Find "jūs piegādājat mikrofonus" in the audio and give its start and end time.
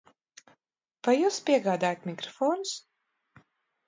1.15-2.73